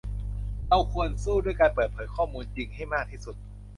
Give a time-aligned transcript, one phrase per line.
[0.67, 3.35] เราควรสู้ด้วยการเปิดเผยข้อมูลจริงให้มากที่สุด